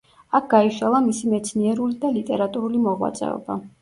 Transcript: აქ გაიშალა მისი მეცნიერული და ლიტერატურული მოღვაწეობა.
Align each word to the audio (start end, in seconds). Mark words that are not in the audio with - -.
აქ 0.37 0.45
გაიშალა 0.53 1.01
მისი 1.09 1.29
მეცნიერული 1.33 1.99
და 2.07 2.11
ლიტერატურული 2.17 2.83
მოღვაწეობა. 2.87 3.59